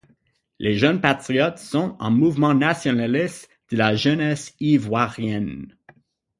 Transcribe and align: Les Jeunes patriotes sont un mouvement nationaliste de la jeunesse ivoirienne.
Les 0.57 0.79
Jeunes 0.79 0.99
patriotes 0.99 1.59
sont 1.59 1.95
un 1.99 2.09
mouvement 2.09 2.55
nationaliste 2.55 3.47
de 3.69 3.77
la 3.77 3.95
jeunesse 3.95 4.55
ivoirienne. 4.59 5.75